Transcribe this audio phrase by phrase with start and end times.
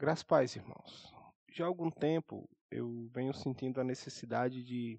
[0.00, 1.14] Graças paz, irmãos.
[1.52, 4.98] Já há algum tempo eu venho sentindo a necessidade de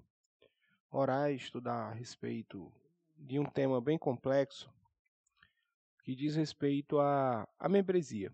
[0.91, 2.71] orar e estudar a respeito
[3.17, 4.71] de um tema bem complexo
[6.03, 8.31] que diz respeito à, à membresia.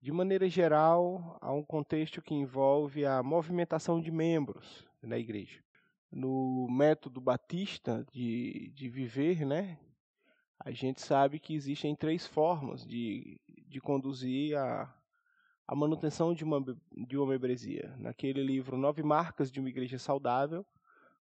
[0.00, 5.62] De maneira geral, há um contexto que envolve a movimentação de membros na igreja.
[6.10, 9.78] No método batista de, de viver, né,
[10.58, 13.38] a gente sabe que existem três formas de,
[13.68, 14.90] de conduzir a,
[15.70, 17.94] a manutenção de uma, de uma membresia.
[17.96, 20.66] Naquele livro, Nove Marcas de uma Igreja Saudável,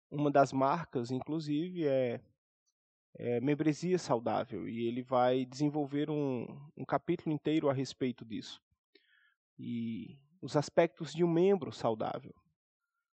[0.09, 2.21] uma das marcas, inclusive, é,
[3.17, 8.63] é membresia saudável, e ele vai desenvolver um, um capítulo inteiro a respeito disso.
[9.59, 12.33] E os aspectos de um membro saudável,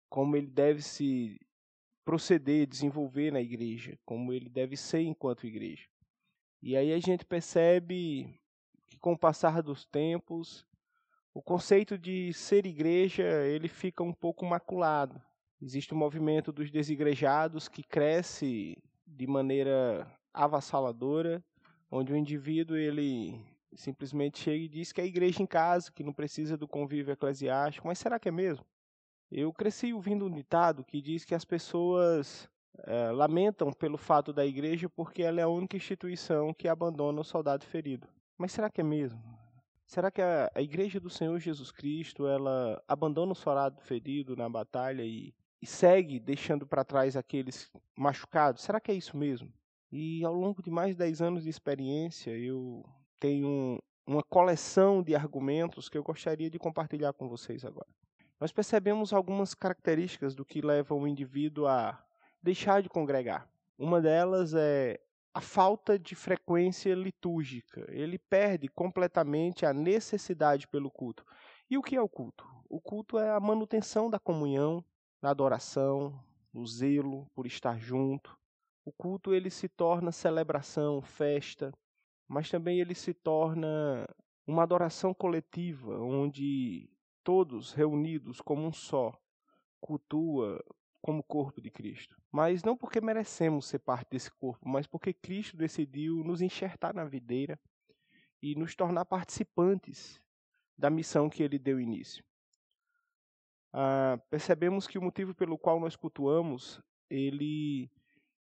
[0.10, 1.40] como ele deve se
[2.04, 5.88] proceder, desenvolver na igreja, como ele deve ser enquanto igreja.
[6.60, 8.36] E aí a gente percebe
[8.88, 10.68] que com o passar dos tempos,
[11.34, 15.22] o conceito de ser igreja ele fica um pouco maculado.
[15.62, 21.44] Existe o um movimento dos desigrejados que cresce de maneira avassaladora,
[21.92, 26.04] onde o indivíduo ele simplesmente chega e diz que é a igreja em casa, que
[26.04, 27.88] não precisa do convívio eclesiástico.
[27.88, 28.66] Mas será que é mesmo?
[29.32, 32.50] Eu cresci ouvindo um ditado que diz que as pessoas
[32.80, 37.24] é, lamentam pelo fato da igreja porque ela é a única instituição que abandona o
[37.24, 38.08] soldado ferido.
[38.38, 39.39] Mas será que é mesmo?
[39.90, 44.48] Será que a, a igreja do Senhor Jesus Cristo ela abandona o soldado ferido na
[44.48, 48.62] batalha e, e segue deixando para trás aqueles machucados?
[48.62, 49.52] Será que é isso mesmo?
[49.92, 52.86] E ao longo de mais de 10 anos de experiência, eu
[53.20, 57.90] tenho uma coleção de argumentos que eu gostaria de compartilhar com vocês agora.
[58.40, 62.00] Nós percebemos algumas características do que leva o indivíduo a
[62.44, 63.50] deixar de congregar.
[63.76, 65.00] Uma delas é
[65.40, 67.86] a falta de frequência litúrgica.
[67.88, 71.26] Ele perde completamente a necessidade pelo culto.
[71.70, 72.46] E o que é o culto?
[72.70, 74.84] O culto é a manutenção da comunhão,
[75.22, 76.22] da adoração,
[76.54, 78.38] do zelo por estar junto.
[78.84, 81.72] O culto ele se torna celebração, festa,
[82.28, 84.06] mas também ele se torna
[84.46, 86.90] uma adoração coletiva, onde
[87.24, 89.18] todos reunidos como um só
[89.80, 90.62] cultua
[91.02, 92.19] como corpo de Cristo.
[92.32, 97.04] Mas não porque merecemos ser parte desse corpo, mas porque Cristo decidiu nos enxertar na
[97.04, 97.60] videira
[98.42, 100.22] e nos tornar participantes
[100.78, 102.24] da missão que ele deu início.
[103.74, 107.90] Ah, percebemos que o motivo pelo qual nós cultuamos, ele,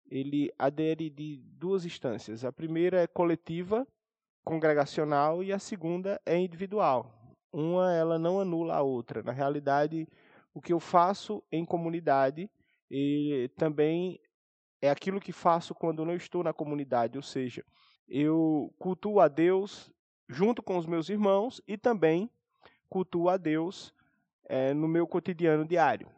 [0.09, 2.45] ele adere de duas instâncias.
[2.45, 3.87] A primeira é coletiva,
[4.43, 7.11] congregacional, e a segunda é individual.
[7.51, 9.23] Uma, ela não anula a outra.
[9.23, 10.07] Na realidade,
[10.53, 12.49] o que eu faço em comunidade
[12.89, 14.19] e também
[14.81, 17.63] é aquilo que faço quando não estou na comunidade, ou seja,
[18.07, 19.91] eu cultuo a Deus
[20.27, 22.29] junto com os meus irmãos e também
[22.89, 23.93] cultuo a Deus
[24.45, 26.09] é, no meu cotidiano diário.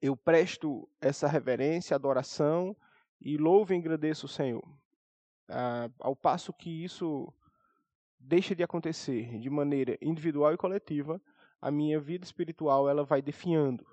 [0.00, 2.76] Eu presto essa reverência, adoração
[3.20, 4.62] e louvo e engrandeço o Senhor.
[5.48, 7.32] Ah, ao passo que isso
[8.18, 11.20] deixa de acontecer de maneira individual e coletiva,
[11.60, 13.86] a minha vida espiritual ela vai definhando.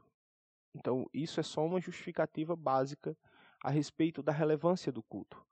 [0.74, 3.16] Então, isso é só uma justificativa básica
[3.64, 5.44] a respeito da relevância do culto.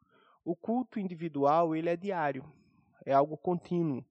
[0.44, 2.44] O culto individual, ele é diário,
[3.06, 4.04] é algo contínuo,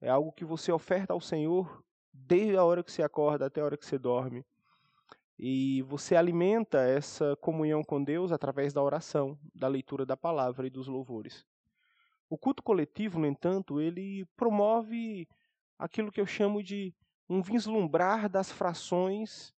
[0.00, 3.64] é algo que você oferta ao Senhor desde a hora que você acorda até a
[3.64, 4.44] hora que você dorme.
[5.38, 10.70] E você alimenta essa comunhão com Deus através da oração, da leitura da palavra e
[10.70, 11.46] dos louvores.
[12.28, 15.28] O culto coletivo, no entanto, ele promove
[15.78, 16.94] aquilo que eu chamo de
[17.28, 19.54] um vislumbrar das frações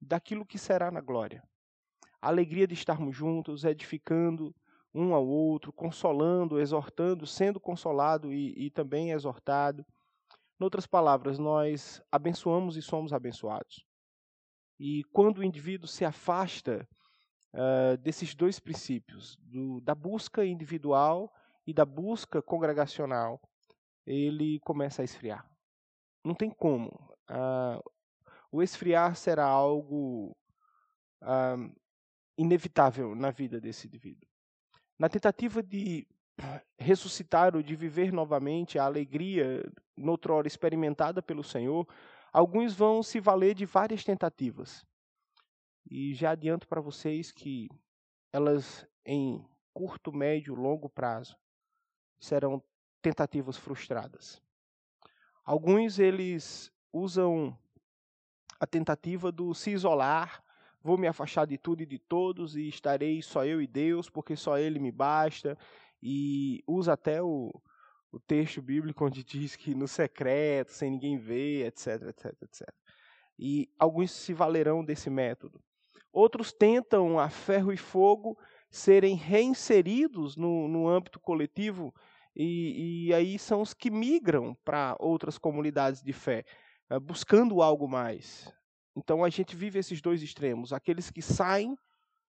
[0.00, 1.42] daquilo que será na glória.
[2.20, 4.54] A alegria de estarmos juntos, edificando
[4.94, 9.84] um ao outro, consolando, exortando, sendo consolado e, e também exortado.
[10.58, 13.84] Em outras palavras, nós abençoamos e somos abençoados.
[14.78, 16.88] E quando o indivíduo se afasta
[17.54, 21.30] uh, desses dois princípios, do, da busca individual
[21.66, 23.40] e da busca congregacional,
[24.06, 25.46] ele começa a esfriar.
[26.24, 26.88] Não tem como.
[27.30, 27.82] Uh,
[28.50, 30.36] o esfriar será algo
[32.38, 34.28] inevitável na vida desse indivíduo.
[34.98, 36.06] Na tentativa de
[36.78, 39.62] ressuscitar ou de viver novamente a alegria
[39.96, 41.88] noutrora experimentada pelo Senhor,
[42.32, 44.86] alguns vão se valer de várias tentativas.
[45.88, 47.68] E já adianto para vocês que
[48.32, 51.36] elas, em curto, médio, longo prazo,
[52.18, 52.62] serão
[53.00, 54.42] tentativas frustradas.
[55.44, 57.56] Alguns eles usam
[58.58, 60.42] a tentativa do se isolar,
[60.82, 64.36] vou me afastar de tudo e de todos e estarei só eu e Deus, porque
[64.36, 65.58] só Ele me basta,
[66.02, 67.52] e usa até o,
[68.12, 72.68] o texto bíblico onde diz que no secreto, sem ninguém ver, etc, etc, etc.
[73.38, 75.60] E alguns se valerão desse método.
[76.12, 78.38] Outros tentam, a ferro e fogo,
[78.70, 81.94] serem reinseridos no, no âmbito coletivo,
[82.34, 86.44] e, e aí são os que migram para outras comunidades de fé,
[87.02, 88.52] buscando algo mais.
[88.94, 91.76] Então a gente vive esses dois extremos: aqueles que saem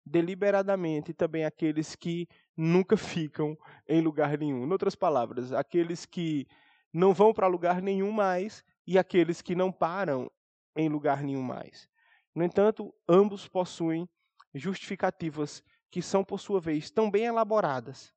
[0.04, 3.56] deliberadamente e também aqueles que nunca ficam
[3.88, 4.66] em lugar nenhum.
[4.66, 6.46] Em outras palavras, aqueles que
[6.92, 10.30] não vão para lugar nenhum mais e aqueles que não param
[10.76, 11.88] em lugar nenhum mais.
[12.34, 14.08] No entanto, ambos possuem
[14.54, 18.12] justificativas que são, por sua vez, tão bem elaboradas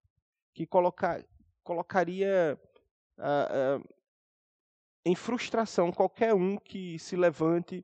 [0.53, 1.25] que coloca,
[1.63, 2.59] colocaria
[3.17, 3.89] uh, uh,
[5.05, 7.83] em frustração qualquer um que se levante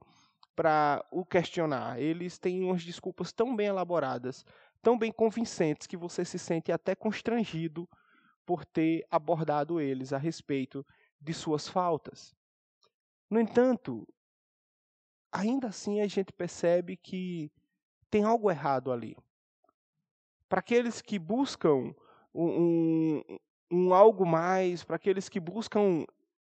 [0.56, 2.00] para o questionar.
[2.00, 4.45] Eles têm umas desculpas tão bem elaboradas,
[4.81, 7.88] tão bem convincentes, que você se sente até constrangido
[8.45, 10.86] por ter abordado eles a respeito
[11.21, 12.36] de suas faltas.
[13.30, 14.07] No entanto,
[15.31, 17.51] ainda assim a gente percebe que
[18.10, 19.16] tem algo errado ali.
[20.48, 21.94] Para aqueles que buscam
[22.33, 23.39] um, um,
[23.71, 26.06] um algo mais, para aqueles que buscam,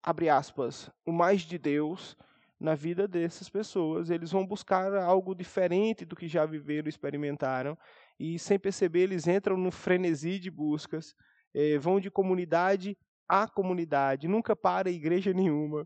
[0.07, 2.17] abre aspas, o mais de Deus,
[2.61, 4.09] na vida dessas pessoas.
[4.09, 7.77] Eles vão buscar algo diferente do que já viveram, experimentaram,
[8.19, 11.13] e sem perceber, eles entram no frenesi de buscas,
[11.53, 12.97] eh, vão de comunidade
[13.29, 15.85] a comunidade, nunca para igreja nenhuma,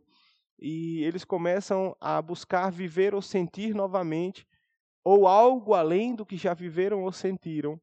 [0.61, 4.46] e eles começam a buscar viver ou sentir novamente,
[5.02, 7.81] ou algo além do que já viveram ou sentiram,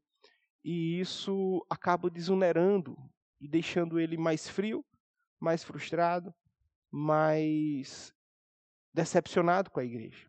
[0.63, 2.95] e isso acaba desonerando
[3.41, 4.85] e deixando ele mais frio,
[5.39, 6.33] mais frustrado,
[6.91, 8.13] mais
[8.93, 10.27] decepcionado com a igreja.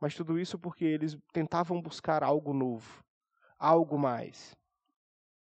[0.00, 3.04] Mas tudo isso porque eles tentavam buscar algo novo,
[3.58, 4.56] algo mais.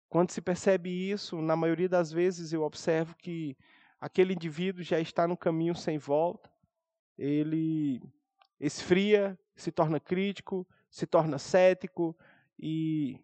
[0.09, 3.57] Quando se percebe isso, na maioria das vezes eu observo que
[3.99, 6.49] aquele indivíduo já está no caminho sem volta,
[7.17, 8.01] ele
[8.59, 12.17] esfria, se torna crítico, se torna cético
[12.57, 13.19] e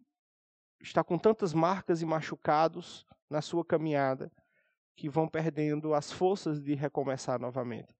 [0.81, 4.31] está com tantas marcas e machucados na sua caminhada
[4.95, 7.93] que vão perdendo as forças de recomeçar novamente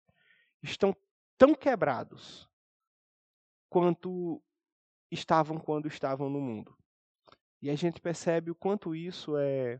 [0.62, 0.96] estão
[1.38, 2.50] tão quebrados
[3.70, 4.42] quanto
[5.12, 6.76] estavam quando estavam no mundo.
[7.62, 9.80] E a gente percebe o quanto isso é,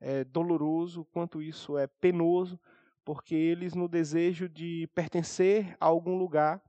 [0.00, 2.58] é doloroso, o quanto isso é penoso,
[3.04, 6.62] porque eles, no desejo de pertencer a algum lugar,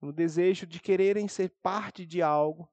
[0.00, 2.68] no desejo de quererem ser parte de algo,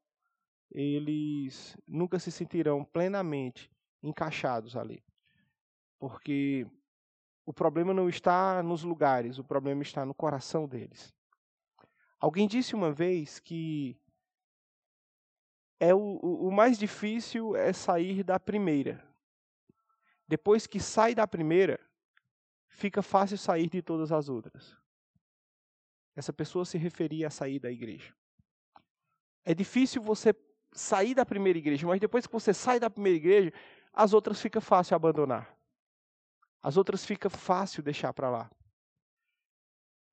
[0.72, 3.70] eles nunca se sentirão plenamente
[4.02, 5.04] encaixados ali.
[6.04, 6.68] Porque
[7.46, 11.16] o problema não está nos lugares, o problema está no coração deles.
[12.20, 13.98] Alguém disse uma vez que
[15.80, 19.02] é o, o, mais difícil é sair da primeira.
[20.28, 21.80] Depois que sai da primeira,
[22.68, 24.78] fica fácil sair de todas as outras.
[26.18, 28.14] Essa pessoa se referia a sair da igreja.
[29.46, 30.36] É difícil você
[30.74, 33.54] sair da primeira igreja, mas depois que você sai da primeira igreja,
[33.94, 35.53] as outras fica fácil abandonar.
[36.63, 38.50] As outras fica fácil deixar para lá.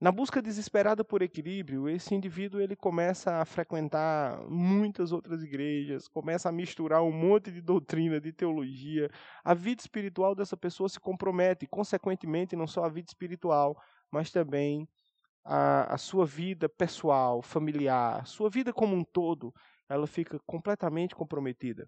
[0.00, 6.49] Na busca desesperada por equilíbrio, esse indivíduo ele começa a frequentar muitas outras igrejas, começa
[6.49, 9.11] a misturar um monte de doutrina, de teologia.
[9.44, 13.76] A vida espiritual dessa pessoa se compromete, consequentemente, não só a vida espiritual,
[14.11, 14.88] mas também
[15.44, 19.52] a, a sua vida pessoal, familiar, sua vida como um todo,
[19.87, 21.87] ela fica completamente comprometida.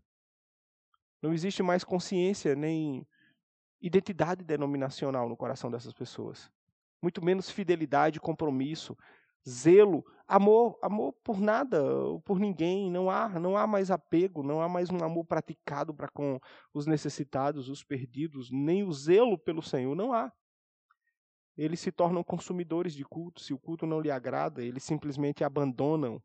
[1.22, 3.06] Não existe mais consciência nem
[3.82, 6.50] identidade denominacional no coração dessas pessoas.
[7.02, 8.96] Muito menos fidelidade, compromisso,
[9.48, 11.82] zelo, amor, amor por nada,
[12.24, 16.08] por ninguém, não há, não há mais apego, não há mais um amor praticado para
[16.08, 16.38] com
[16.72, 20.32] os necessitados, os perdidos, nem o zelo pelo Senhor, não há.
[21.56, 26.22] Eles se tornam consumidores de culto, se o culto não lhe agrada, eles simplesmente abandonam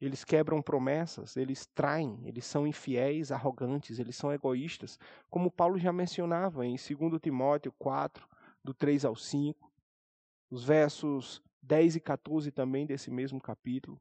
[0.00, 4.98] eles quebram promessas, eles traem, eles são infiéis, arrogantes, eles são egoístas,
[5.30, 8.28] como Paulo já mencionava em 2 Timóteo 4,
[8.62, 9.72] do 3 ao 5,
[10.50, 14.00] os versos 10 e 14 também desse mesmo capítulo.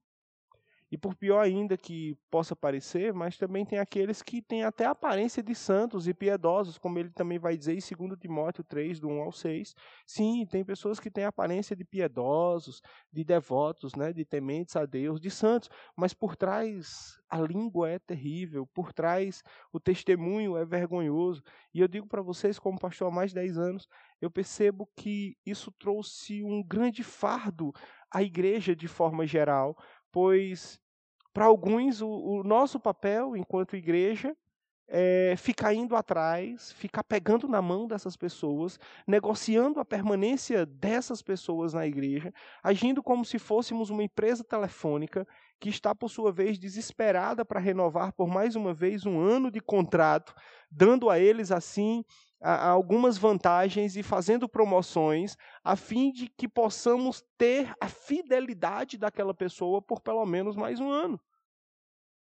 [0.93, 5.41] E por pior ainda que possa parecer, mas também tem aqueles que têm até aparência
[5.41, 9.23] de santos e piedosos, como ele também vai dizer em 2 Timóteo 3, do 1
[9.23, 9.73] ao 6.
[10.05, 12.79] Sim, tem pessoas que têm aparência de piedosos,
[13.12, 17.97] de devotos, né, de tementes a Deus, de santos, mas por trás a língua é
[17.97, 21.41] terrível, por trás o testemunho é vergonhoso.
[21.73, 23.88] E eu digo para vocês, como pastor há mais de 10 anos,
[24.21, 27.71] eu percebo que isso trouxe um grande fardo
[28.12, 29.75] à igreja de forma geral,
[30.12, 30.82] pois
[31.33, 34.35] para alguns, o, o, nosso papel enquanto igreja
[34.87, 41.73] é, ficar indo atrás, ficar pegando na mão dessas pessoas, negociando a permanência dessas pessoas
[41.73, 45.25] na igreja, agindo como se fôssemos uma empresa telefônica
[45.59, 49.61] que está, por sua vez, desesperada para renovar por mais uma vez um ano de
[49.61, 50.35] contrato,
[50.69, 52.03] dando a eles, assim,
[52.43, 59.81] algumas vantagens e fazendo promoções, a fim de que possamos ter a fidelidade daquela pessoa
[59.81, 61.19] por pelo menos mais um ano.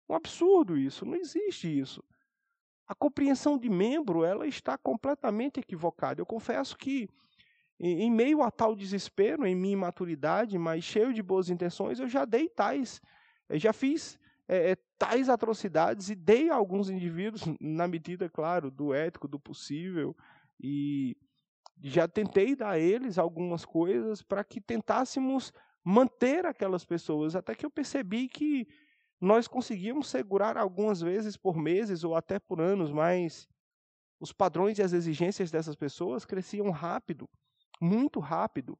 [0.06, 2.04] Um absurdo isso, não existe isso.
[2.86, 6.20] A compreensão de membro ela está completamente equivocada.
[6.20, 7.08] Eu confesso que,
[7.80, 12.26] em meio a tal desespero, em minha imaturidade, mas cheio de boas intenções, eu já
[12.26, 13.00] dei tais,
[13.52, 19.28] já fiz é, tais atrocidades e dei a alguns indivíduos, na medida, claro, do ético,
[19.28, 20.16] do possível,
[20.60, 21.16] e
[21.82, 27.66] já tentei dar a eles algumas coisas para que tentássemos manter aquelas pessoas, até que
[27.66, 28.66] eu percebi que
[29.20, 33.48] nós conseguíamos segurar algumas vezes por meses ou até por anos, mas
[34.20, 37.28] os padrões e as exigências dessas pessoas cresciam rápido,
[37.80, 38.78] muito rápido.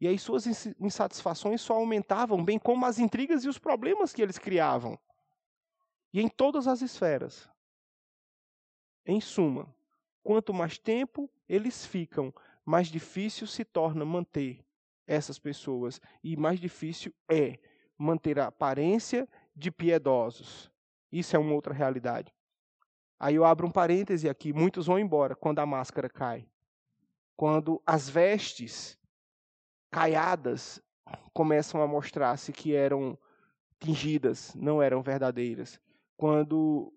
[0.00, 0.46] E aí suas
[0.78, 4.98] insatisfações só aumentavam, bem como as intrigas e os problemas que eles criavam.
[6.16, 7.46] E em todas as esferas.
[9.04, 9.68] Em suma,
[10.22, 12.32] quanto mais tempo eles ficam,
[12.64, 14.64] mais difícil se torna manter
[15.06, 17.58] essas pessoas e mais difícil é
[17.98, 20.72] manter a aparência de piedosos.
[21.12, 22.34] Isso é uma outra realidade.
[23.20, 26.48] Aí eu abro um parêntese aqui: muitos vão embora quando a máscara cai.
[27.36, 28.98] Quando as vestes
[29.90, 30.82] caiadas
[31.34, 33.18] começam a mostrar-se que eram
[33.78, 35.78] tingidas, não eram verdadeiras.
[36.16, 36.92] Quando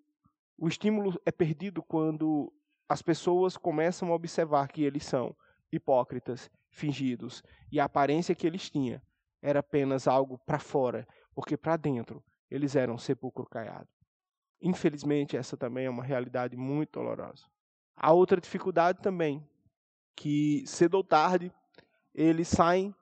[0.57, 2.51] o estímulo é perdido, quando
[2.88, 5.35] as pessoas começam a observar que eles são
[5.71, 9.01] hipócritas, fingidos, e a aparência que eles tinham
[9.41, 13.88] era apenas algo para fora, porque para dentro eles eram sepulcro caiado.
[14.61, 17.45] Infelizmente, essa também é uma realidade muito dolorosa.
[17.95, 19.45] Há outra dificuldade também,
[20.15, 21.51] que cedo ou tarde
[22.13, 22.93] eles saem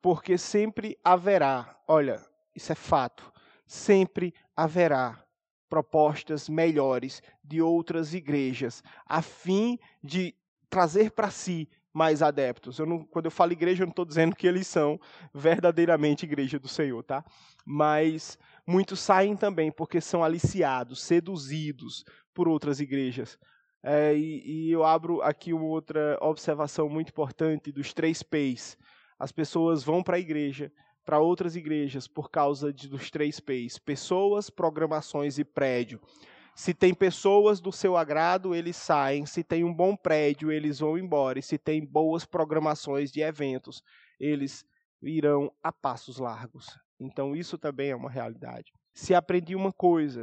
[0.00, 2.24] porque sempre haverá, olha,
[2.54, 3.32] isso é fato,
[3.66, 5.24] sempre haverá
[5.70, 10.34] propostas melhores de outras igrejas, a fim de
[10.68, 12.78] trazer para si mais adeptos.
[12.78, 15.00] Eu não, quando eu falo igreja, eu não estou dizendo que eles são
[15.32, 17.24] verdadeiramente igreja do Senhor, tá?
[17.64, 18.36] Mas
[18.66, 23.38] muitos saem também porque são aliciados, seduzidos por outras igrejas.
[23.82, 28.76] É, e, e, eu abro aqui uma outra observação muito importante dos três P's.
[29.18, 30.70] As pessoas vão para a igreja,
[31.04, 36.00] para outras igrejas, por causa de, dos três P's: pessoas, programações e prédio.
[36.54, 39.24] Se tem pessoas do seu agrado, eles saem.
[39.24, 41.38] Se tem um bom prédio, eles vão embora.
[41.38, 43.82] E se tem boas programações de eventos,
[44.18, 44.64] eles
[45.02, 46.66] irão a passos largos.
[46.98, 48.72] Então, isso também é uma realidade.
[48.92, 50.20] Se aprendi uma coisa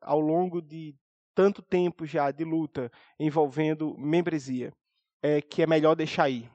[0.00, 0.94] ao longo de
[1.34, 2.90] tanto tempo já de luta
[3.20, 4.72] envolvendo membresia,
[5.22, 6.50] é que é melhor deixar ir.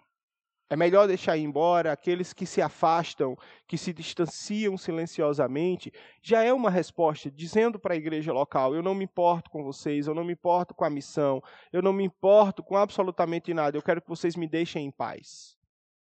[0.71, 3.37] É melhor deixar ir embora aqueles que se afastam,
[3.67, 5.91] que se distanciam silenciosamente.
[6.21, 10.07] Já é uma resposta dizendo para a igreja local: eu não me importo com vocês,
[10.07, 13.81] eu não me importo com a missão, eu não me importo com absolutamente nada, eu
[13.81, 15.57] quero que vocês me deixem em paz.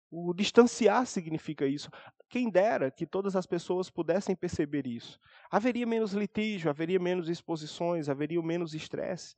[0.09, 1.91] O distanciar significa isso.
[2.29, 5.19] Quem dera que todas as pessoas pudessem perceber isso.
[5.51, 9.35] Haveria menos litígio, haveria menos exposições, haveria menos estresse.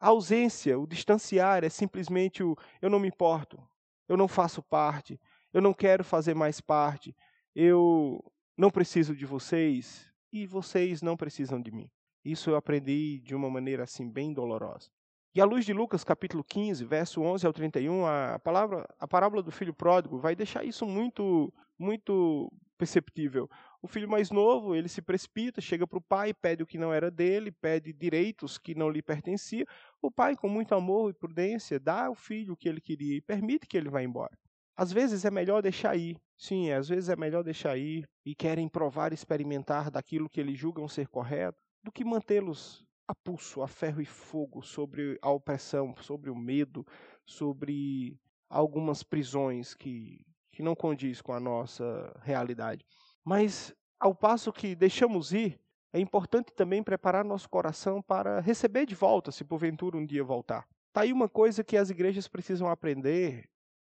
[0.00, 3.62] A ausência, o distanciar é simplesmente o eu não me importo,
[4.08, 5.20] eu não faço parte,
[5.52, 7.14] eu não quero fazer mais parte,
[7.54, 8.22] eu
[8.56, 11.90] não preciso de vocês e vocês não precisam de mim.
[12.24, 14.90] Isso eu aprendi de uma maneira assim bem dolorosa.
[15.34, 19.42] E à luz de Lucas capítulo 15, verso 11 ao 31, a palavra, a parábola
[19.42, 23.48] do filho pródigo vai deixar isso muito muito perceptível.
[23.84, 26.90] O filho mais novo, ele se precipita, chega para o pai, pede o que não
[26.90, 29.66] era dele, pede direitos que não lhe pertenciam.
[30.00, 33.20] O pai, com muito amor e prudência, dá ao filho o que ele queria e
[33.20, 34.34] permite que ele vá embora.
[34.74, 36.16] Às vezes é melhor deixar ir.
[36.34, 40.58] Sim, às vezes é melhor deixar ir e querem provar e experimentar daquilo que eles
[40.58, 45.94] julgam ser correto, do que mantê-los a pulso, a ferro e fogo sobre a opressão,
[46.00, 46.86] sobre o medo,
[47.26, 52.82] sobre algumas prisões que, que não condiz com a nossa realidade.
[53.24, 55.60] Mas, ao passo que deixamos ir,
[55.92, 60.68] é importante também preparar nosso coração para receber de volta, se porventura um dia voltar.
[60.88, 63.48] Está aí uma coisa que as igrejas precisam aprender,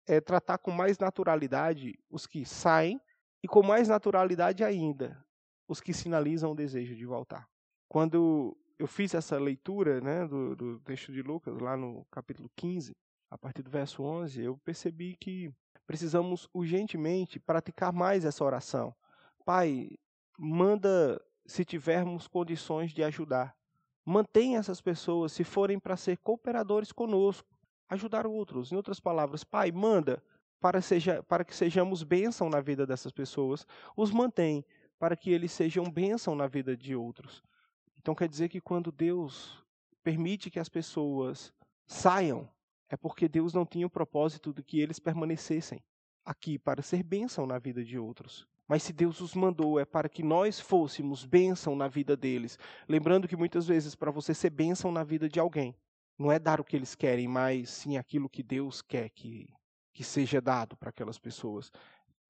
[0.08, 3.00] é tratar com mais naturalidade os que saem
[3.44, 5.24] e com mais naturalidade ainda
[5.68, 7.48] os que sinalizam o desejo de voltar.
[7.88, 12.96] Quando eu fiz essa leitura né, do, do texto de Lucas, lá no capítulo 15,
[13.30, 15.54] a partir do verso 11, eu percebi que
[15.86, 18.96] precisamos urgentemente praticar mais essa oração.
[19.50, 19.90] Pai,
[20.38, 23.58] manda se tivermos condições de ajudar.
[24.06, 27.48] Mantenha essas pessoas, se forem para ser cooperadores conosco,
[27.90, 28.72] ajudar outros.
[28.72, 30.24] Em outras palavras, Pai, manda
[30.60, 33.66] para, seja, para que sejamos bênção na vida dessas pessoas,
[33.98, 34.64] os mantém
[35.00, 37.42] para que eles sejam bênção na vida de outros.
[37.98, 39.66] Então quer dizer que quando Deus
[40.04, 41.52] permite que as pessoas
[41.88, 42.48] saiam,
[42.88, 45.84] é porque Deus não tinha o propósito de que eles permanecessem
[46.24, 48.48] aqui para ser bênção na vida de outros.
[48.70, 52.60] Mas se Deus os mandou, é para que nós fôssemos bênção na vida deles.
[52.88, 55.76] Lembrando que muitas vezes, para você ser bênção na vida de alguém,
[56.20, 59.52] não é dar o que eles querem, mas sim aquilo que Deus quer que,
[59.92, 61.72] que seja dado para aquelas pessoas.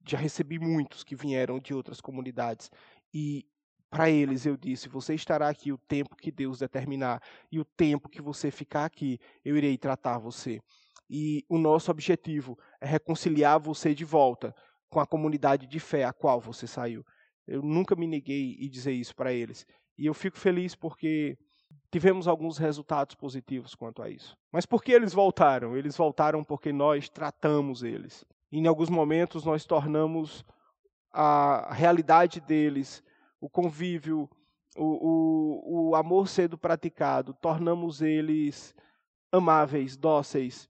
[0.08, 2.72] Já recebi muitos que vieram de outras comunidades
[3.14, 3.46] e
[3.90, 8.08] para eles eu disse: você estará aqui o tempo que Deus determinar e o tempo
[8.08, 10.62] que você ficar aqui, eu irei tratar você.
[11.10, 14.56] E o nosso objetivo é reconciliar você de volta
[14.90, 17.06] com a comunidade de fé a qual você saiu.
[17.48, 19.66] Eu nunca me neguei e dizer isso para eles.
[19.98, 21.38] E eu fico feliz porque
[21.92, 24.38] tivemos alguns resultados positivos quanto a isso.
[24.52, 25.76] Mas por que eles voltaram?
[25.76, 28.26] Eles voltaram porque nós tratamos eles.
[28.52, 30.46] Em alguns momentos nós tornamos
[31.12, 33.04] a realidade deles,
[33.42, 34.30] o convívio,
[34.76, 38.76] o, o, o amor sendo praticado, tornamos eles
[39.32, 40.70] amáveis, dóceis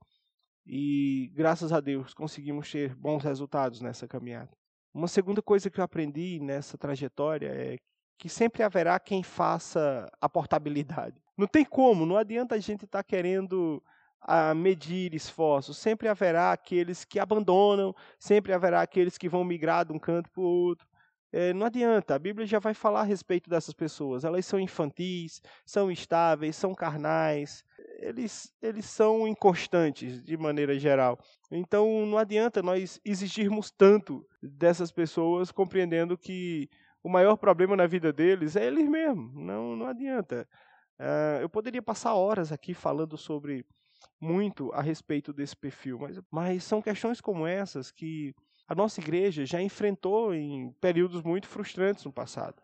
[0.71, 4.51] e graças a Deus conseguimos ter bons resultados nessa caminhada.
[4.93, 7.77] Uma segunda coisa que eu aprendi nessa trajetória é
[8.19, 11.19] que sempre haverá quem faça a portabilidade.
[11.35, 13.81] Não tem como, não adianta a gente estar tá querendo
[14.21, 15.77] a ah, medir esforços.
[15.77, 20.41] Sempre haverá aqueles que abandonam, sempre haverá aqueles que vão migrar de um canto para
[20.41, 20.87] o outro.
[21.31, 24.23] É, não adianta, a Bíblia já vai falar a respeito dessas pessoas.
[24.23, 27.63] Elas são infantis, são instáveis, são carnais,
[28.01, 31.19] eles, eles são inconstantes de maneira geral.
[31.51, 36.69] Então não adianta nós exigirmos tanto dessas pessoas, compreendendo que
[37.03, 39.33] o maior problema na vida deles é eles mesmos.
[39.35, 40.47] Não, não adianta.
[40.99, 43.65] Uh, eu poderia passar horas aqui falando sobre
[44.19, 48.33] muito a respeito desse perfil, mas, mas são questões como essas que
[48.67, 52.61] a nossa igreja já enfrentou em períodos muito frustrantes no passado.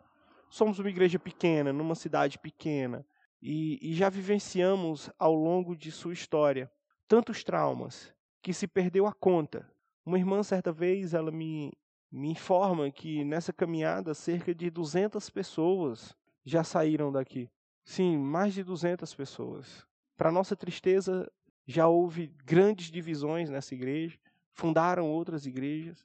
[0.50, 3.06] Somos uma igreja pequena, numa cidade pequena,
[3.48, 6.72] e, e já vivenciamos ao longo de sua história
[7.08, 9.70] tantos traumas que se perdeu a conta.
[10.04, 11.72] Uma irmã, certa vez, ela me,
[12.12, 17.48] me informa que nessa caminhada cerca de 200 pessoas já saíram daqui.
[17.84, 19.86] Sim, mais de 200 pessoas.
[20.18, 21.32] Para nossa tristeza,
[21.68, 24.18] já houve grandes divisões nessa igreja,
[24.54, 26.04] fundaram outras igrejas,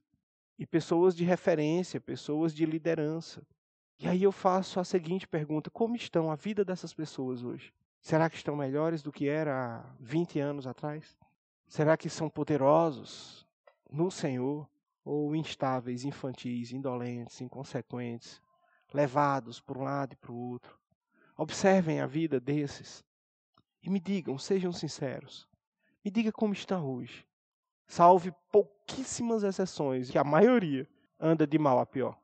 [0.59, 3.42] e pessoas de referência, pessoas de liderança,
[4.02, 7.70] e aí eu faço a seguinte pergunta: como estão a vida dessas pessoas hoje?
[8.00, 11.18] Será que estão melhores do que era há 20 anos atrás?
[11.68, 13.46] Será que são poderosos
[13.90, 14.66] no Senhor
[15.04, 18.40] ou instáveis, infantis, indolentes, inconsequentes,
[18.92, 20.78] levados para um lado e para o outro?
[21.36, 23.04] Observem a vida desses
[23.82, 25.46] e me digam, sejam sinceros.
[26.04, 27.26] Me diga como estão hoje.
[27.86, 32.19] Salve pouquíssimas exceções, que a maioria anda de mal a pior.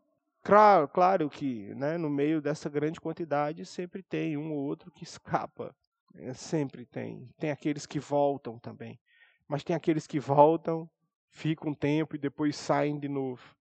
[0.46, 5.02] Claro, claro que né, no meio dessa grande quantidade sempre tem um ou outro que
[5.02, 5.74] escapa.
[6.14, 7.28] É, sempre tem.
[7.36, 9.00] Tem aqueles que voltam também.
[9.48, 10.88] Mas tem aqueles que voltam,
[11.32, 13.56] ficam um tempo e depois saem de novo.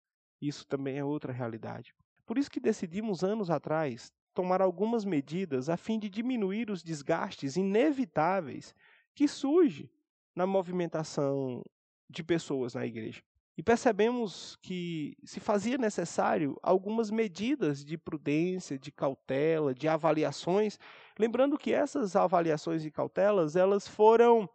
[0.41, 1.95] Isso também é outra realidade.
[2.25, 7.57] Por isso que decidimos anos atrás tomar algumas medidas a fim de diminuir os desgastes
[7.57, 8.75] inevitáveis
[9.15, 9.91] que surgem
[10.35, 11.63] na movimentação
[12.09, 13.21] de pessoas na igreja.
[13.57, 20.79] E percebemos que se fazia necessário algumas medidas de prudência, de cautela, de avaliações,
[21.19, 24.49] lembrando que essas avaliações e cautelas elas foram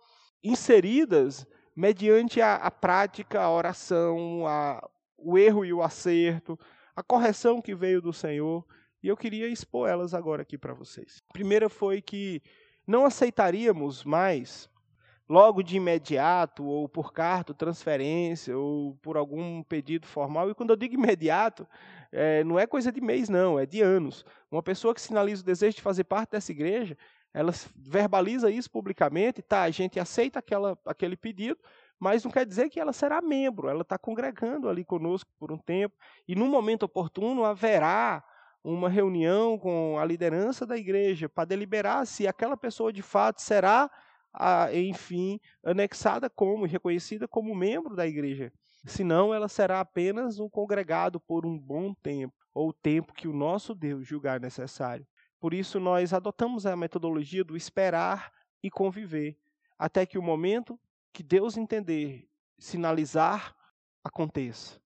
[0.43, 4.81] inseridas mediante a, a prática, a oração, a,
[5.17, 6.57] o erro e o acerto,
[6.95, 8.65] a correção que veio do Senhor.
[9.03, 11.21] E eu queria expor elas agora aqui para vocês.
[11.29, 12.41] A primeira foi que
[12.87, 14.69] não aceitaríamos mais
[15.27, 20.49] logo de imediato, ou por carta, transferência, ou por algum pedido formal.
[20.49, 21.67] E quando eu digo imediato,
[22.11, 24.25] é, não é coisa de mês, não, é de anos.
[24.51, 26.97] Uma pessoa que sinaliza o desejo de fazer parte dessa igreja,
[27.33, 29.63] ela verbaliza isso publicamente, tá?
[29.63, 31.59] A gente aceita aquela, aquele pedido,
[31.99, 35.57] mas não quer dizer que ela será membro, ela está congregando ali conosco por um
[35.57, 35.95] tempo,
[36.27, 38.23] e no momento oportuno haverá
[38.63, 43.91] uma reunião com a liderança da igreja para deliberar se aquela pessoa de fato será
[44.73, 48.51] enfim, anexada como, reconhecida como membro da igreja.
[48.85, 53.33] Senão, ela será apenas um congregado por um bom tempo, ou o tempo que o
[53.33, 55.05] nosso Deus julgar necessário.
[55.39, 59.37] Por isso, nós adotamos a metodologia do esperar e conviver,
[59.77, 60.79] até que o momento
[61.11, 63.55] que Deus entender, sinalizar,
[64.03, 64.79] aconteça.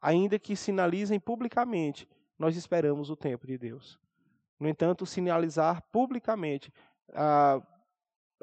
[0.00, 2.08] Ainda que sinalizem publicamente,
[2.38, 3.98] nós esperamos o tempo de Deus.
[4.58, 6.72] No entanto, sinalizar publicamente
[7.12, 7.60] a,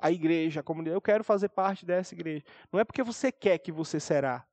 [0.01, 2.43] a igreja, a comunidade, eu quero fazer parte dessa igreja.
[2.71, 4.45] Não é porque você quer que você será.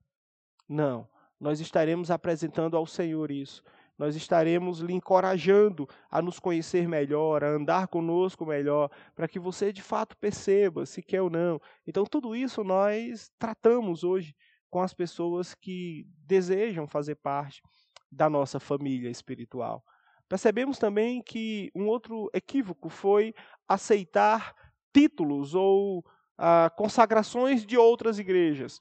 [0.68, 1.08] Não.
[1.38, 3.62] Nós estaremos apresentando ao Senhor isso.
[3.96, 9.72] Nós estaremos lhe encorajando a nos conhecer melhor, a andar conosco melhor, para que você
[9.72, 11.60] de fato perceba se quer ou não.
[11.86, 14.34] Então, tudo isso nós tratamos hoje
[14.68, 17.62] com as pessoas que desejam fazer parte
[18.10, 19.84] da nossa família espiritual.
[20.28, 23.34] Percebemos também que um outro equívoco foi
[23.68, 24.54] aceitar
[24.94, 26.04] títulos ou
[26.38, 28.80] ah, consagrações de outras igrejas.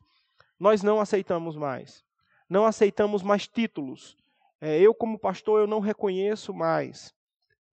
[0.60, 2.04] Nós não aceitamos mais.
[2.48, 4.16] Não aceitamos mais títulos.
[4.62, 7.14] É, eu, como pastor, eu não reconheço mais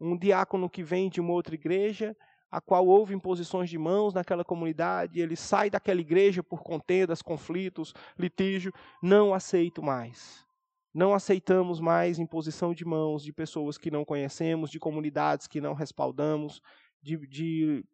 [0.00, 2.16] um diácono que vem de uma outra igreja,
[2.50, 7.94] a qual houve imposições de mãos naquela comunidade, ele sai daquela igreja por contendas, conflitos,
[8.18, 8.72] litígio.
[9.02, 10.44] Não aceito mais.
[10.92, 15.74] Não aceitamos mais imposição de mãos de pessoas que não conhecemos, de comunidades que não
[15.74, 16.60] respaldamos,
[17.00, 17.84] de, de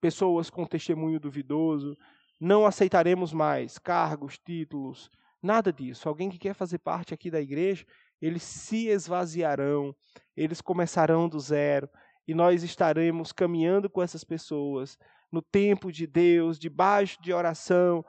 [0.00, 1.96] pessoas com testemunho duvidoso.
[2.40, 5.10] Não aceitaremos mais cargos, títulos,
[5.42, 6.08] nada disso.
[6.08, 7.84] Alguém que quer fazer parte aqui da igreja,
[8.20, 9.94] eles se esvaziarão,
[10.36, 11.88] eles começarão do zero,
[12.26, 14.98] e nós estaremos caminhando com essas pessoas
[15.30, 18.04] no tempo de Deus, debaixo de oração,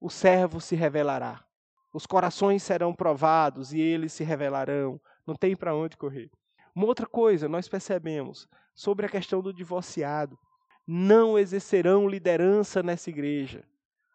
[0.00, 1.44] o servo se revelará.
[1.92, 5.00] Os corações serão provados e eles se revelarão.
[5.26, 6.30] Não tem para onde correr.
[6.74, 10.38] Uma outra coisa nós percebemos sobre a questão do divorciado:
[10.86, 13.64] não exercerão liderança nessa igreja.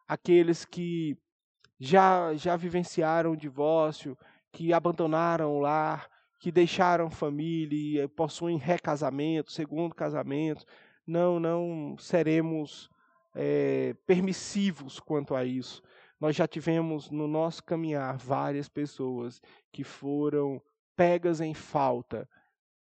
[0.08, 1.18] Aqueles que
[1.80, 4.18] já já vivenciaram o divórcio,
[4.52, 10.66] que abandonaram o lar, que deixaram família, possuem recasamento, segundo casamento.
[11.06, 12.90] Não, não seremos
[13.36, 15.82] é, permissivos quanto a isso.
[16.20, 20.62] Nós já tivemos no nosso caminhar várias pessoas que foram
[20.96, 22.28] pegas em falta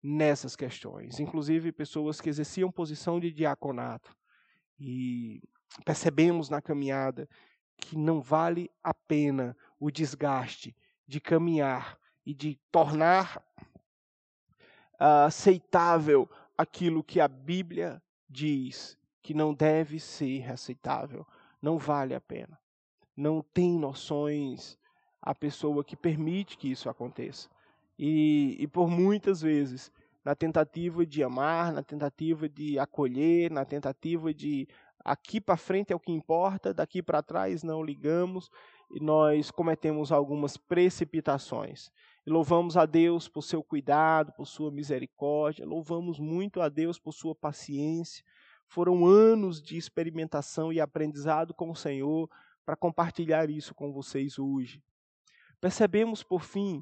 [0.01, 4.15] nessas questões, inclusive pessoas que exerciam posição de diaconato.
[4.79, 5.41] E
[5.83, 7.27] percebemos na caminhada
[7.77, 10.75] que não vale a pena o desgaste
[11.07, 13.43] de caminhar e de tornar
[14.99, 21.25] uh, aceitável aquilo que a Bíblia diz que não deve ser aceitável.
[21.62, 22.59] Não vale a pena.
[23.15, 24.77] Não tem noções
[25.21, 27.49] a pessoa que permite que isso aconteça.
[28.01, 29.91] E, e por muitas vezes,
[30.23, 34.69] na tentativa de amar, na tentativa de acolher, na tentativa de
[35.03, 38.49] aqui para frente é o que importa, daqui para trás não ligamos,
[38.89, 41.91] e nós cometemos algumas precipitações.
[42.25, 47.12] E louvamos a Deus por seu cuidado, por sua misericórdia, louvamos muito a Deus por
[47.12, 48.23] sua paciência.
[48.65, 52.29] Foram anos de experimentação e aprendizado com o Senhor
[52.65, 54.81] para compartilhar isso com vocês hoje.
[55.59, 56.81] Percebemos, por fim,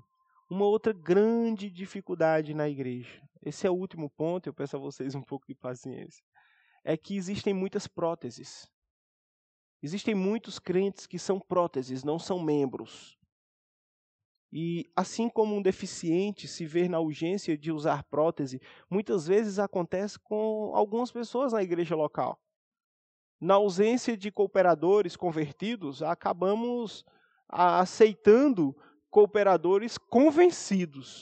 [0.50, 3.22] uma outra grande dificuldade na igreja.
[3.44, 6.24] Esse é o último ponto, eu peço a vocês um pouco de paciência.
[6.84, 8.70] É que existem muitas próteses.
[9.82, 13.18] Existem muitos crentes que são próteses, não são membros.
[14.52, 20.18] E assim como um deficiente se vê na urgência de usar prótese, muitas vezes acontece
[20.18, 22.40] com algumas pessoas na igreja local.
[23.40, 27.06] Na ausência de cooperadores convertidos, acabamos
[27.50, 28.76] aceitando
[29.10, 31.22] cooperadores convencidos.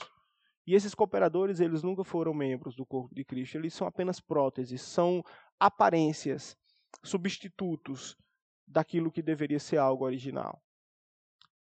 [0.68, 4.82] E esses cooperadores, eles nunca foram membros do corpo de Cristo, eles são apenas próteses,
[4.82, 5.24] são
[5.60, 6.58] aparências,
[7.04, 8.18] substitutos
[8.66, 10.62] daquilo que deveria ser algo original.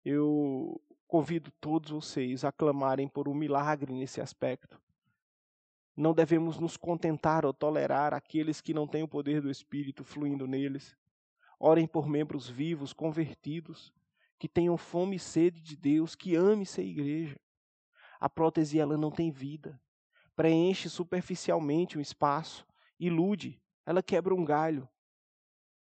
[0.04, 4.80] Eu convido todos vocês a clamarem por um milagre nesse aspecto.
[5.94, 10.46] Não devemos nos contentar ou tolerar aqueles que não têm o poder do Espírito fluindo
[10.46, 10.96] neles.
[11.58, 13.92] Orem por membros vivos, convertidos,
[14.38, 17.38] que tenham fome e sede de Deus, que ame ser igreja.
[18.20, 19.80] A prótese ela não tem vida.
[20.36, 22.66] Preenche superficialmente um espaço,
[22.98, 24.88] ilude, ela quebra um galho.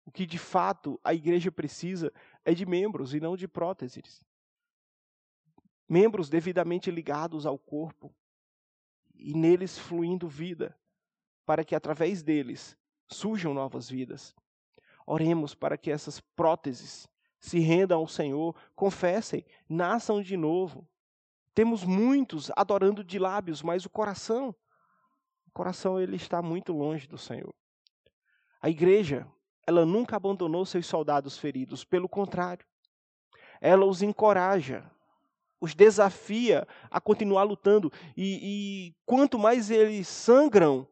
[0.04, 2.12] O que de fato a igreja precisa
[2.44, 4.24] é de membros e não de próteses.
[5.88, 8.14] Membros devidamente ligados ao corpo
[9.14, 10.76] e neles fluindo vida,
[11.44, 12.76] para que através deles
[13.08, 14.34] surjam novas vidas.
[15.06, 17.08] Oremos para que essas próteses
[17.40, 20.86] se rendam ao Senhor, confessem, nasçam de novo.
[21.54, 24.54] Temos muitos adorando de lábios, mas o coração,
[25.46, 27.52] o coração ele está muito longe do Senhor.
[28.60, 29.26] A igreja
[29.66, 32.66] ela nunca abandonou seus soldados feridos, pelo contrário,
[33.60, 34.90] ela os encoraja,
[35.60, 37.92] os desafia a continuar lutando.
[38.16, 40.88] E, e, quanto mais eles sangram,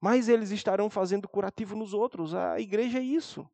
[0.00, 2.34] mais eles estarão fazendo curativo nos outros.
[2.34, 3.48] A igreja é isso.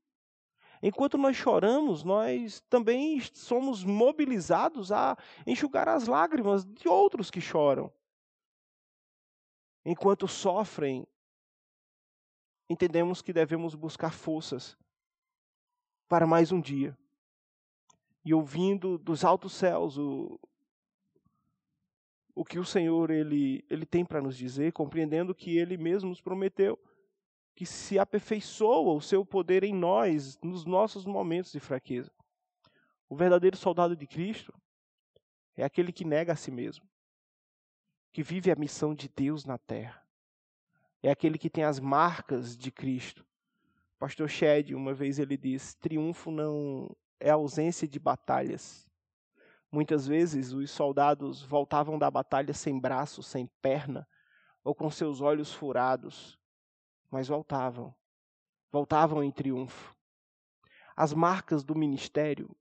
[0.83, 5.17] Enquanto nós choramos, nós também somos mobilizados a
[5.47, 7.93] enxugar as lágrimas de outros que choram.
[9.85, 11.07] enquanto sofrem,
[12.69, 14.77] entendemos que devemos buscar forças
[16.09, 16.97] para mais um dia.
[18.25, 20.39] E ouvindo dos altos céus o,
[22.35, 26.21] o que o Senhor ele, ele tem para nos dizer, compreendendo que ele mesmo nos
[26.21, 26.79] prometeu
[27.55, 32.11] que se aperfeiçoa o seu poder em nós nos nossos momentos de fraqueza.
[33.09, 34.55] O verdadeiro soldado de Cristo
[35.55, 36.89] é aquele que nega a si mesmo,
[38.11, 40.03] que vive a missão de Deus na terra.
[41.03, 43.27] É aquele que tem as marcas de Cristo.
[43.99, 46.89] Pastor Shed, uma vez ele diz: triunfo não
[47.21, 48.89] é ausência de batalhas.
[49.71, 54.07] Muitas vezes os soldados voltavam da batalha sem braço, sem perna,
[54.65, 56.39] ou com seus olhos furados,
[57.13, 57.95] mas voltavam.
[58.73, 59.95] Voltavam em triunfo.
[60.97, 62.57] As marcas do ministério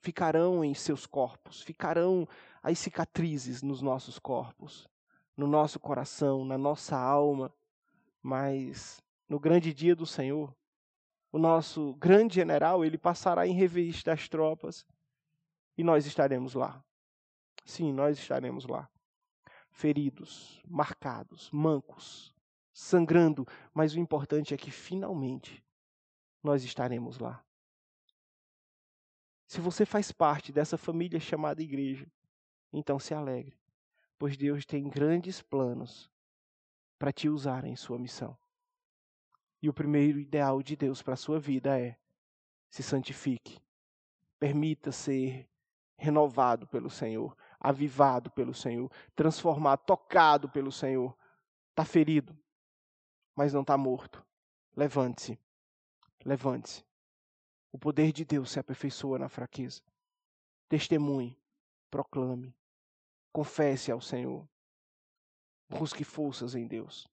[0.00, 2.28] ficarão em seus corpos, ficarão
[2.62, 4.86] as cicatrizes nos nossos corpos,
[5.34, 7.52] no nosso coração, na nossa alma,
[8.22, 10.54] mas no grande dia do Senhor,
[11.32, 14.86] o nosso grande general, ele passará em revista as tropas
[15.76, 16.84] e nós estaremos lá.
[17.64, 18.88] Sim, nós estaremos lá.
[19.70, 22.35] Feridos, marcados, mancos,
[22.78, 25.64] sangrando, mas o importante é que finalmente
[26.42, 27.42] nós estaremos lá.
[29.46, 32.06] Se você faz parte dessa família chamada igreja,
[32.70, 33.58] então se alegre,
[34.18, 36.10] pois Deus tem grandes planos
[36.98, 38.36] para te usar em sua missão.
[39.62, 41.96] E o primeiro ideal de Deus para a sua vida é:
[42.68, 43.58] se santifique,
[44.38, 45.48] permita ser
[45.96, 51.16] renovado pelo Senhor, avivado pelo Senhor, transformado, tocado pelo Senhor.
[51.70, 52.38] Está ferido,
[53.36, 54.24] mas não está morto.
[54.74, 55.38] Levante-se.
[56.24, 56.84] Levante-se.
[57.70, 59.82] O poder de Deus se aperfeiçoa na fraqueza.
[60.68, 61.38] Testemunhe,
[61.90, 62.56] proclame,
[63.30, 64.48] confesse ao Senhor.
[65.68, 67.06] Busque forças em Deus.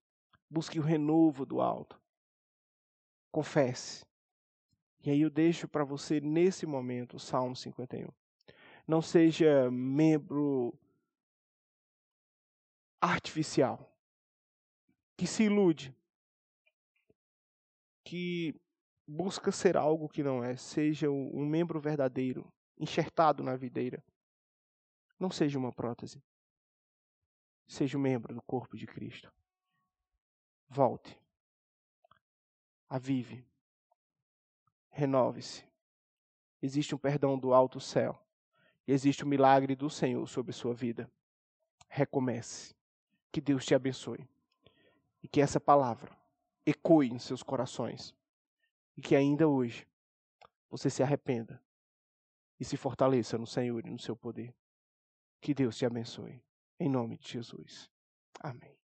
[0.49, 1.99] Busque o renovo do alto.
[3.31, 4.05] Confesse.
[5.03, 8.07] E aí eu deixo para você nesse momento o Salmo 51.
[8.87, 10.73] Não seja membro
[13.01, 13.93] artificial
[15.17, 15.93] que se ilude
[18.03, 18.59] que
[19.07, 24.03] busca ser algo que não é, seja um membro verdadeiro, enxertado na videira.
[25.19, 26.21] Não seja uma prótese.
[27.67, 29.31] Seja um membro do corpo de Cristo.
[30.67, 31.19] Volte.
[32.89, 33.45] Avive.
[34.89, 35.65] Renove-se.
[36.61, 38.19] Existe um perdão do alto céu.
[38.85, 41.09] Existe um milagre do Senhor sobre sua vida.
[41.87, 42.75] Recomece.
[43.31, 44.27] Que Deus te abençoe.
[45.21, 46.15] E que essa palavra
[46.65, 48.15] ecoe em seus corações.
[48.95, 49.87] E que ainda hoje
[50.69, 51.61] você se arrependa
[52.59, 54.55] e se fortaleça no Senhor e no seu poder.
[55.41, 56.43] Que Deus te abençoe.
[56.79, 57.89] Em nome de Jesus.
[58.39, 58.82] Amém.